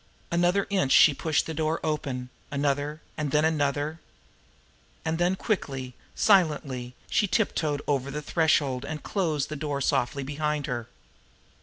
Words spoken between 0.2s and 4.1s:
Another inch she pushed the door open, another and then another.